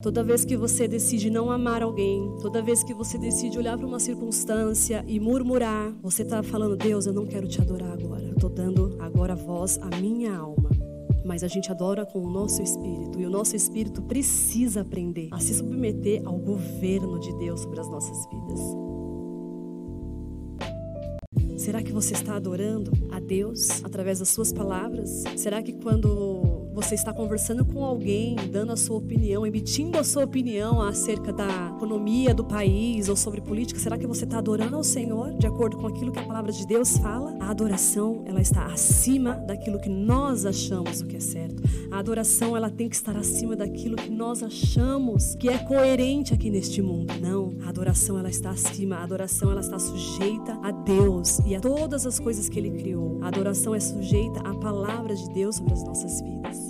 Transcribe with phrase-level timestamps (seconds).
[0.00, 3.84] Toda vez que você decide não amar alguém, toda vez que você decide olhar para
[3.84, 8.30] uma circunstância e murmurar, você está falando: Deus, eu não quero te adorar agora.
[8.30, 10.70] Estou dando agora voz à minha alma.
[11.24, 15.40] Mas a gente adora com o nosso espírito e o nosso espírito precisa aprender a
[15.40, 18.60] se submeter ao governo de Deus sobre as nossas vidas.
[21.60, 25.24] Será que você está adorando a Deus através das suas palavras?
[25.36, 30.22] Será que quando você está conversando com alguém, dando a sua opinião, emitindo a sua
[30.22, 34.84] opinião acerca da economia do país ou sobre política, será que você está adorando ao
[34.84, 37.36] Senhor de acordo com aquilo que a palavra de Deus fala?
[37.40, 41.60] A adoração, ela está acima daquilo que nós achamos o que é certo.
[41.90, 46.48] A adoração, ela tem que estar acima daquilo que nós achamos que é coerente aqui
[46.48, 47.12] neste mundo.
[47.20, 48.98] Não, a adoração, ela está acima.
[48.98, 53.18] A adoração, ela está sujeita a Deus e a todas as coisas que ele criou.
[53.20, 56.67] A adoração é sujeita à palavra de Deus sobre as nossas vidas.